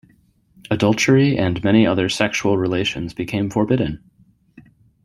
[0.71, 4.01] Adultery and many other sexual relations became forbidden.